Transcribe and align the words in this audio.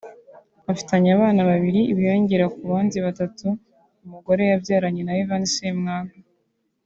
Bafitanye 0.65 1.09
abana 1.17 1.41
babiri 1.49 1.81
biyongera 1.97 2.45
ku 2.55 2.59
bandi 2.71 2.97
batatu 3.05 3.47
umugore 4.03 4.43
yabyaranye 4.51 5.01
na 5.05 5.13
Ivan 5.21 5.43
Ssemwanga 5.49 6.15